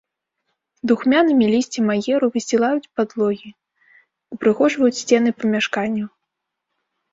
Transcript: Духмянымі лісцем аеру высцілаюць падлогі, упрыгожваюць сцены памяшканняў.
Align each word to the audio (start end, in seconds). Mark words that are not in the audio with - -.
Духмянымі 0.91 1.45
лісцем 1.53 1.85
аеру 1.95 2.25
высцілаюць 2.37 2.91
падлогі, 3.01 3.49
упрыгожваюць 4.39 5.01
сцены 5.03 5.29
памяшканняў. 5.45 6.07